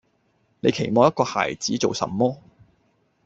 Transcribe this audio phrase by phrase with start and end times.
[0.61, 2.39] 你期望一個孩子做什麼？